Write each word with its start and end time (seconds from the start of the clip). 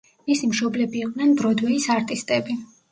მისი 0.29 0.49
მშობლები 0.53 1.03
იყვნენ 1.03 1.37
ბროდვეის 1.43 1.91
არტისტები. 1.99 2.63